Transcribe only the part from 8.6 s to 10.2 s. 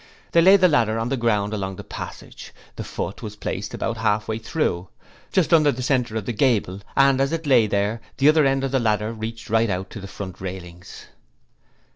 of the ladder reached right out to the